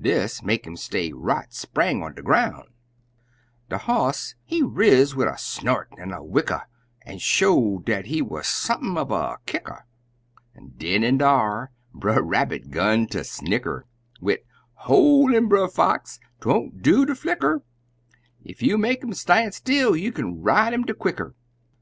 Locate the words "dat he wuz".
7.84-8.44